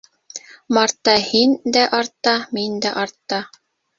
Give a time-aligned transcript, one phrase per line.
[0.77, 3.43] Мартта һин дә артта, мин дә артта.